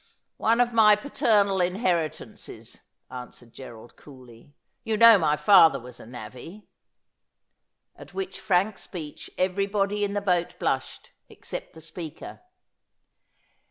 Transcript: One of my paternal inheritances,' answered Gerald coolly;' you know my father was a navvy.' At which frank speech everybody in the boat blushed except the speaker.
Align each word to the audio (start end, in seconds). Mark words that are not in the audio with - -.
One 0.37 0.59
of 0.59 0.73
my 0.73 0.95
paternal 0.95 1.61
inheritances,' 1.61 2.81
answered 3.11 3.53
Gerald 3.53 3.95
coolly;' 3.97 4.55
you 4.83 4.97
know 4.97 5.19
my 5.19 5.35
father 5.37 5.79
was 5.79 5.99
a 5.99 6.07
navvy.' 6.07 6.65
At 7.95 8.11
which 8.11 8.39
frank 8.39 8.79
speech 8.79 9.29
everybody 9.37 10.03
in 10.03 10.13
the 10.13 10.19
boat 10.21 10.57
blushed 10.57 11.11
except 11.29 11.75
the 11.75 11.81
speaker. 11.81 12.41